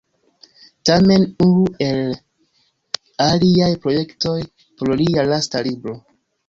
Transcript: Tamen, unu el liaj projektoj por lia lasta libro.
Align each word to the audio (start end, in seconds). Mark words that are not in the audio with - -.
Tamen, 0.89 1.25
unu 1.47 1.67
el 1.89 3.39
liaj 3.45 3.71
projektoj 3.87 4.37
por 4.81 4.99
lia 5.05 5.31
lasta 5.35 5.67
libro. 5.71 6.01